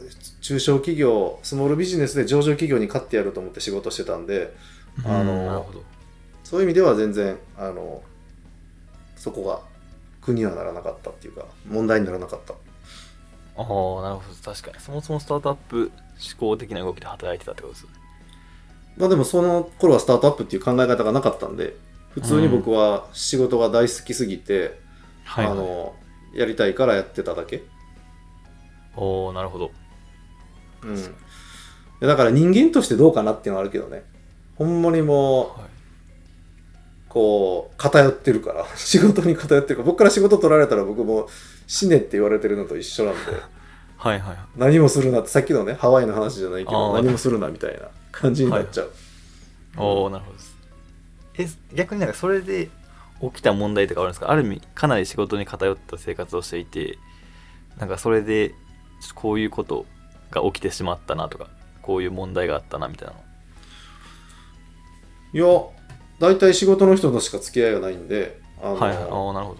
[0.41, 4.53] 中小企業スモールビジネスで上場企業に勝ってやると思って仕事してたんで
[5.05, 5.83] あのうんなるほど。
[6.43, 8.03] そういう意味では全然あの
[9.15, 9.61] そこが
[10.21, 12.53] 苦にはならなかったっていうか問題にならなかった。
[12.53, 12.55] あ
[13.57, 14.19] あなるほど。
[14.43, 14.79] 確かに。
[14.79, 15.91] そもそもスタートアップ
[16.31, 17.95] 思考的な動きで働いてたってことですよね。
[18.97, 21.75] まあでもその頃はスタートアップっていう考え方がなかったんで
[22.11, 24.79] 普通に僕は仕事が大好きすぎて、
[25.23, 25.95] はい、はい、あの
[26.33, 27.63] やりたいからやってただけ、
[28.95, 29.71] おおなるほど。
[30.83, 34.03] うん、でだから人間としてどうかなっていうのはあるけどね
[34.65, 35.69] ほんまにもうはい。
[37.09, 38.65] こう偏ってるから。
[38.75, 39.85] 仕事に偏ってるから。
[39.85, 41.27] 僕から仕事取られたら僕も
[41.67, 43.19] 死ねって言われてるのと一緒なんで。
[43.97, 48.91] はいはい何もするなってさっきのねハワイの話じゃないけど何もするなみたいな感じになっちゃう、
[49.77, 50.37] おおなるほど
[51.37, 51.59] です。
[51.71, 52.71] え逆になんかそれで
[53.21, 54.31] 起きた問題とかあるんですか？
[54.31, 56.97] ある意味かなり仕事に偏った生活をしていて
[57.77, 58.55] なんかそれで
[59.13, 59.85] こういうこと
[60.31, 61.47] が起きてしまったなとか
[61.83, 63.19] こういう問題があったなみたいなの
[65.33, 65.45] いや
[66.19, 68.97] 大体仕事の人としか付き合いがないんであの、はいはい。
[68.97, 69.57] ああなるほど。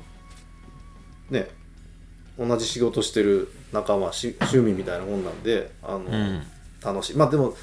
[1.30, 1.48] ね
[2.38, 6.44] 同じ仕事してる仲間し趣味みたいなもんなんであの、うん。
[6.84, 7.18] 楽しい。
[7.18, 7.56] まあでも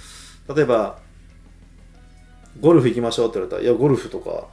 [0.55, 0.99] 例えば
[2.61, 4.49] ゴルフ行きましょうって言われたら「いやゴルフとか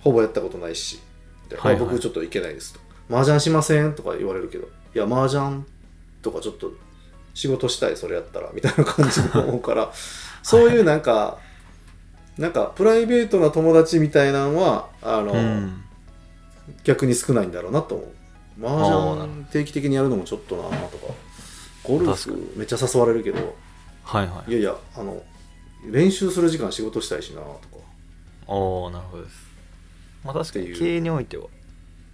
[0.00, 1.00] ほぼやったことないし」
[1.50, 1.82] ではいはい。
[1.82, 2.80] あ僕ちょっと行けないです」と
[3.14, 5.64] 「麻雀しません?」とか言われるけど「いや麻雀
[6.22, 6.72] とかちょっと
[7.34, 9.92] 仕事したいそれやったら」みたいな感じで思うから
[10.42, 11.38] そういうなんか
[12.38, 15.84] なんかプライベートな友達みたいなのはあの、うん。
[16.84, 18.10] 逆に少ないんだろうなと思う。
[18.62, 21.14] 麻雀定期的にやるのもちょっとなとか。
[21.82, 23.56] ゴルフめっちゃ誘われるけど。
[24.04, 24.50] はいはい。
[24.50, 25.22] いやいやあの
[25.90, 27.58] 練習する時間仕事したいしなとか。
[28.46, 29.36] おおなるほどです。
[30.24, 31.46] まあ確かに経営においては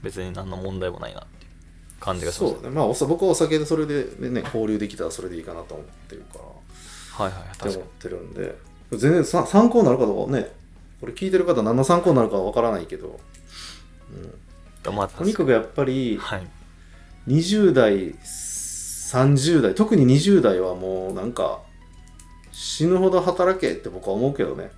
[0.03, 2.77] 別に何の問題もないなっていう感じがしましたそうだね。
[2.77, 7.25] まあ僕はお酒でそれでね交流できたらそれでいいかなと思ってるから。
[7.25, 7.77] はいはい確かに。
[7.77, 8.57] 思ってるんで
[8.91, 10.51] 全然さ参考になるかどうかね
[11.01, 13.21] これ聞いてる方何の参考になるかは分からないけど、
[14.87, 16.47] うん、まあとにかくやっぱりはい。
[17.29, 21.61] 20代30代特に20代はもうなんか
[22.53, 24.71] 死ぬほど働けって僕は思うけどね。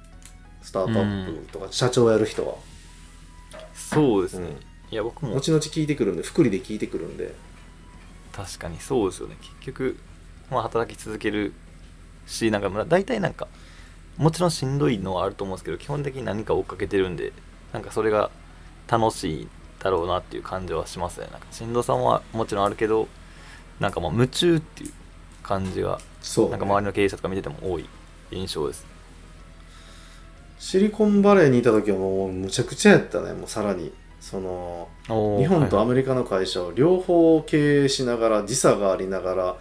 [0.63, 2.55] スタートアップとか社長やる人は、
[3.75, 4.55] そうですね、うん。
[4.93, 5.35] いや僕も。
[5.35, 7.35] 後々聞いてくるんで福利で聞いてくるんで。
[8.33, 9.37] 確かにそうですよね。
[9.41, 9.97] 結局
[10.51, 11.53] まあ働き続ける
[12.27, 13.49] しなんかまあ大体なんか
[14.19, 17.33] もちろんしんどいのはあると思うんですけど基本的に何か追っかけてるんで
[17.73, 18.31] なんかそれが
[18.89, 21.29] 楽しいだろうなっていう感じはしますね。
[21.31, 23.09] なんかしんどさはもちろんあるけど
[23.81, 24.93] なんかまあ夢中っていう
[25.43, 27.89] 感じがそうね、なんか周りの経営者とか見てても多い
[28.33, 28.85] 印象です。
[30.59, 33.33] シリコンバレーにいた時はもうむちゃくちゃやったね。
[33.33, 33.93] もうさらに。
[34.21, 35.91] その日本とアはい。
[35.91, 39.57] メリカの会社を両方経営しながら時差がありながら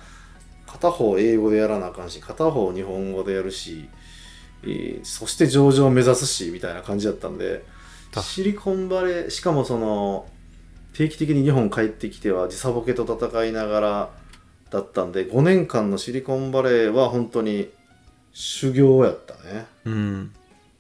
[0.66, 3.88] 片方英語でやらなあかんし片方日本語でやるし、
[4.64, 7.64] えーそして上場を目指すしみたいな感じだったんで
[8.12, 10.28] 確シリコンバレーしかもその
[10.94, 14.10] 定期的に日本帰ってきては時差ボケと戦いながら
[14.72, 17.70] だったんで5年間のシリコンバレーは本当に
[18.34, 19.66] 修行やったね。
[19.86, 20.32] うん。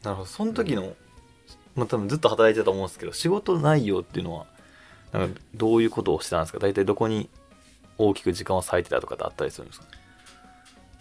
[0.04, 0.26] なるほど。
[0.28, 0.94] その時の、
[1.76, 4.46] まあ多分ずっと働いてたと思うんですけど仕事内容っていうのは
[5.12, 6.60] なんかどういうことをしてたんですか？
[6.60, 7.30] 大体どこに
[7.98, 9.86] 大きく時間を割いてたとかってあったりするんですか？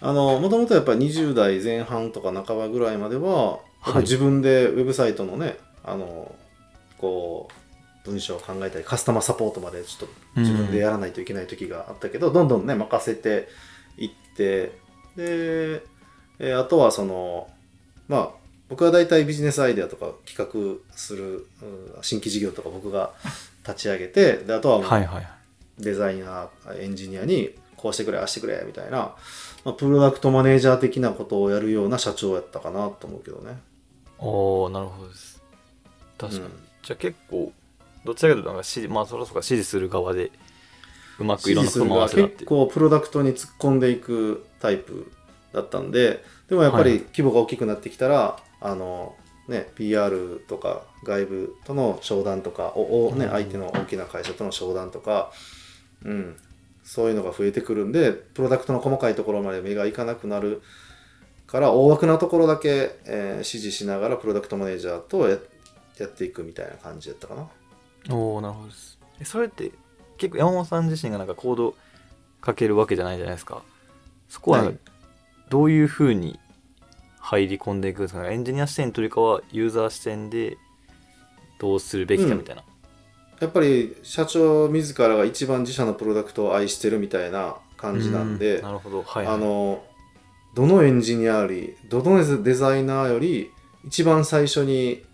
[0.00, 3.92] あのもともとやっぱり20代前半とか半ばぐらいまでは、はい。
[3.94, 6.34] り自分でウェブサイトのねあの
[6.98, 7.48] こ
[8.04, 13.48] う文章を考えたりカスタマーサポートまでちょっと自分でやらないといけない時があったけど、どんどんね任せて
[13.96, 14.72] いって
[15.16, 15.82] で、
[16.38, 17.48] えーあとはその
[18.08, 18.30] まあ
[18.68, 23.12] 僕は大体ビジネスアイデアとか企画するうん新規事業とか僕が
[23.66, 25.28] 立ち上げてであとはもうはいはい。
[25.78, 29.14] デザイナーエンジニアにこうしてくれああしてくれみたいな、
[29.66, 33.58] まあ、プロダクトマネージャー的なことをやるような社長やったかなと思うけどね。
[34.16, 35.42] おおなるほどです。
[36.16, 36.50] 確かに、うん。
[36.84, 37.52] じゃあ結構
[38.04, 40.30] どちらかというとなんか指示まあそろそろ指示する側で
[41.18, 42.34] うまくいろんなこと回せたって。
[42.34, 45.10] 結構プロダクトに突っ込んでいくタイプ
[45.52, 49.16] だったんででもやっぱはいり規模が大きくなってきたら、あの
[49.48, 53.30] ね PR とか外部との商談とかおお、ねうん。
[53.32, 55.32] 相手の大きな会社との商談とか、
[56.04, 56.36] うん、
[56.86, 60.62] そういうのが増えてくるんでプロダクトの細かいところまで目がいかなくなる
[61.46, 65.38] から大枠なところだけ、えー指示しながらプロダクトマネージャーとや
[65.98, 67.48] やっていくみたいな感じだったかな。
[68.14, 68.98] おおなるほどです。
[69.20, 69.72] えそれって
[70.16, 71.74] 結構山本さん自身がなんかコード
[72.40, 73.62] かけるわけじゃないじゃないですか。
[74.28, 74.72] そこは
[75.48, 76.38] どういうふうに
[77.18, 78.22] 入り込んでいくんですか？
[78.22, 80.56] ねエンジニア視点というかはユーザー視点で
[81.58, 82.62] どうするべきかみたいな、
[83.40, 89.02] やっぱり社長自らが一番自社のプロダクトを愛してるみたいな感じなんで、うなるほど。
[89.02, 89.82] はい、はい、あの
[90.54, 93.50] どのエンジニアよりどのデザイナーより
[93.84, 95.04] 一番最初に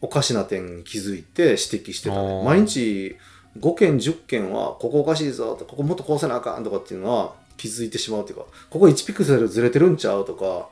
[0.00, 2.18] おかしな点に気づいて指摘してた。
[2.18, 2.42] あねー。
[2.44, 3.16] 毎日
[3.58, 10.68] 5件10件はここおかしいぞとここもっとこうせなあかんとかっていうのは気づいてしまうっていうかここ1ピクセルずれてるんちゃうとかは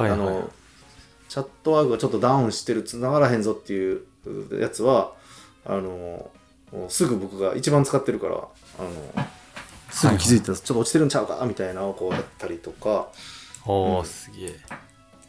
[0.00, 0.10] いはい。
[0.12, 0.50] あの
[1.28, 4.02] チャットワークがちょっとダウンしてる繋がらへんぞっていう
[4.60, 5.12] やつは
[5.64, 6.30] あの
[6.88, 8.38] すぐ僕が一番使ってるからあ
[8.82, 9.26] の
[9.90, 13.08] すぐ気づいたらちょっと落ちてるんちゃうかみたいなのをこうやったりとか。
[13.64, 14.04] おお、うん。
[14.04, 14.60] すげえ。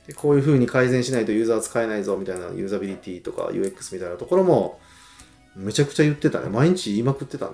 [0.08, 4.80] でこういう風に改善しないとユーザー使えないぞみたいなユーザビリティとか UX みたいなところも
[5.56, 6.50] めちゃくちゃ言ってたね。
[6.50, 7.54] 毎日言いまくってたね。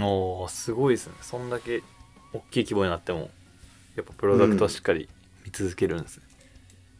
[0.00, 1.14] おおすごいですね。
[1.22, 1.82] そんだけ
[2.32, 3.30] 大きい規模になっても
[3.96, 5.08] やっぱプロダクトはしっかり
[5.44, 6.24] 見続けるんですね、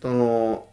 [0.04, 0.66] あの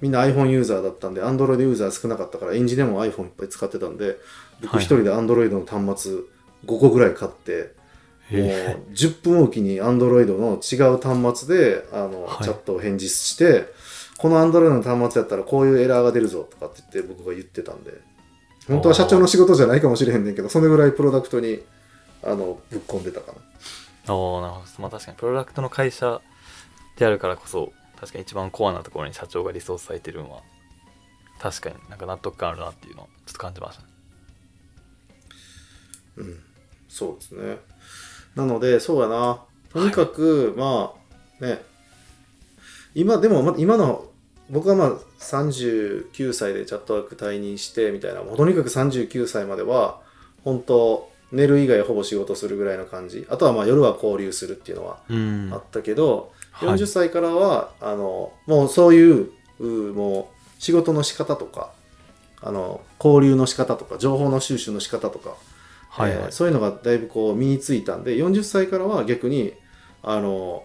[0.00, 4.16] みんな iPhone ユーザーだったんで Android ユーザー少なかったからエンジニアも iPhone いっぱい使ってたんで
[4.60, 6.12] 僕はい一人で Android の端末
[6.66, 7.74] 5個ぐらい買って、
[8.30, 12.44] もうへ10分おきに Android の違う端末であの、はい。
[12.44, 13.66] チャットを返事して
[14.18, 17.92] この Android の端末やったらこういうエラーが出るぞとかって言って僕が言ってたんで。
[18.68, 21.60] 本当は社長の仕事じゃないかもしれへんねんけどそれぐらいプロダクトに
[22.22, 23.32] あのぶっ込んでたか
[24.06, 24.14] な。
[24.14, 24.66] おおなるほど。
[24.82, 26.20] まあ確かにプロダクトの会社
[26.96, 30.42] であるからこそ確かに一番コアなところに社長がリソース割いてるのは
[31.40, 33.88] 確かになんか納得感あるなっていうのをちょっと感じましたね
[36.18, 36.40] うん、
[36.88, 37.58] そうですね。
[38.34, 39.40] なので、そうやな。
[39.72, 40.92] とにかく、ま
[41.40, 41.62] あ、ね、
[42.94, 44.06] 今、でも、ま今の、
[44.50, 50.00] 僕はまあ、39歳でチャットワーク退任して、みたいな、もうとにかく39歳までは、
[50.42, 53.26] 本当寝る以外ほぼ仕事するぐらいの感じ。
[53.28, 61.72] あとはまあ、夜は交流するっていうのはうんあったけど、はい40歳からは、あの、もうそういう、うもう、仕事の仕方とか、
[62.40, 65.30] あの、交流の仕方とか、情報の収集の仕方とか、
[65.88, 66.18] はいはい。
[66.18, 69.54] えーそういうのがだいぶこう身についたんで40歳からは逆に
[70.02, 70.64] あの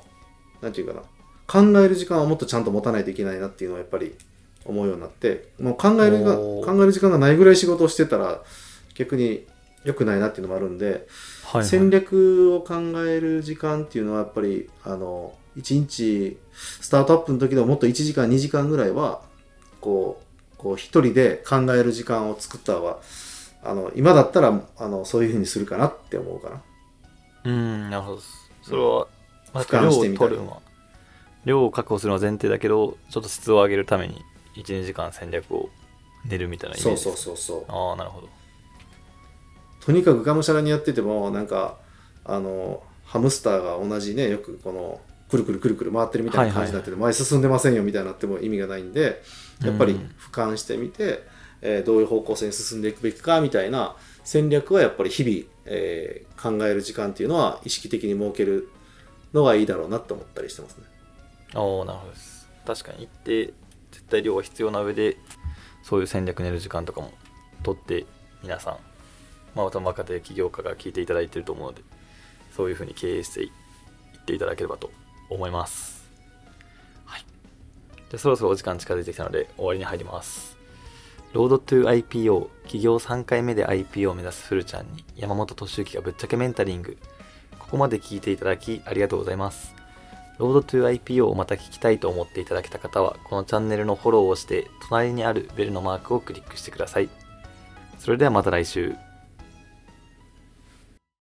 [0.62, 1.02] なんていうかな
[1.48, 4.16] 考える時間はもっとちゃんと持たないといけないなっていうのはやっぱり
[4.66, 8.42] 思うようになってもう考えるが考える時間がないぐらい仕事をしてたら
[8.96, 9.46] 逆に
[9.84, 11.04] 良くないなっていうのもあるんで、はい
[11.58, 11.66] はい。
[11.66, 12.76] 戦略を考
[13.06, 16.38] える時間っていうのはやっぱりあの1日
[16.82, 19.22] スタートアップの時でももっと1時間2時間ぐらいは
[19.82, 23.00] こうこう一人で考える時間を作った方が
[23.64, 26.62] あの今だったらあのそういうふうにするかなって思うかな。
[27.46, 28.22] うんなるほど
[28.62, 29.08] それは、
[29.54, 30.62] まあ、量を取るのは
[31.44, 34.22] 量を確保するのは前提だけどちょっと質を上げるために
[34.56, 35.70] 12時間戦略を
[36.26, 37.02] 練るみたいなイメージ。
[37.02, 37.72] そうそうそうそう。
[37.72, 38.30] ああなるほど。
[39.82, 41.78] とにかくがむしゃらにやっててもなんか
[42.24, 45.02] あのハムスターが同じねよくこの
[45.34, 49.22] くるくるくるくる回ってるみたいな感じになってて、前進んでませんよみたいになっても意味がないんで
[49.64, 51.24] やっぱりうん俯瞰してみて、
[51.62, 58.68] えーどういう方向性に進んでいくべきかみたいな戦略はやっぱり日々、えー考える時間っていうのは意識的に設ける
[59.34, 60.84] のがいいだろうなと思ったりしてますね。
[61.54, 62.12] ああなるほど。
[62.12, 63.06] です確かに。
[63.06, 63.54] 一定
[63.92, 65.18] 絶対量が必要な上で
[65.84, 67.14] そういう戦略練る時間とかも
[67.64, 68.06] 取って
[68.42, 68.78] 皆さん。
[69.56, 71.82] まあまた若手起業家が聞いていただいてると思うので
[72.56, 74.92] そういう風に経営していっていただければと
[75.34, 76.10] 思います。
[77.06, 77.22] はい。
[77.22, 80.58] じゃあそろそろお時間近づいてきたので終わりに入ります。
[81.34, 86.98] ロードトゥ IPO 企業3回目で IPO を目指すフルちゃんに山本敏之がぶっちゃけメンタリング。
[87.58, 89.74] ここまで聞いていただきありがとうございます。
[90.38, 97.10] ロードトゥ IPO をまた聞きたいと思っていただけた方はこのチャンネルのフォローをして隣にあるベルのマークをクリックしてください。
[97.98, 98.96] それではまた来週